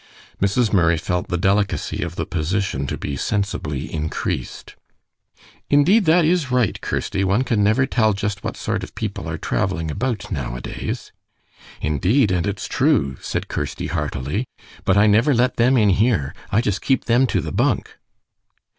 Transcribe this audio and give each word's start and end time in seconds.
Mrs. 0.41 0.73
Murray 0.73 0.97
felt 0.97 1.27
the 1.27 1.37
delicacy 1.37 2.01
of 2.01 2.15
the 2.15 2.25
position 2.25 2.87
to 2.87 2.97
be 2.97 3.15
sensibly 3.15 3.85
increased. 3.93 4.73
"Indeed, 5.69 6.05
that 6.05 6.25
is 6.25 6.49
right, 6.49 6.81
Kirsty; 6.81 7.23
one 7.23 7.43
can 7.43 7.63
never 7.63 7.85
tell 7.85 8.13
just 8.13 8.43
what 8.43 8.57
sort 8.57 8.83
of 8.83 8.95
people 8.95 9.29
are 9.29 9.37
traveling 9.37 9.91
about 9.91 10.31
nowadays." 10.31 11.11
"Indeed, 11.81 12.31
and 12.31 12.47
it's 12.47 12.67
true," 12.67 13.17
said 13.21 13.47
Kirsty, 13.47 13.85
heartily, 13.93 14.47
"but 14.85 14.97
I 14.97 15.05
never 15.05 15.35
let 15.35 15.57
them 15.57 15.77
in 15.77 15.89
here. 15.89 16.33
I 16.49 16.61
just 16.61 16.81
keep 16.81 17.05
them 17.05 17.27
to 17.27 17.39
the 17.39 17.51
bunk." 17.51 17.95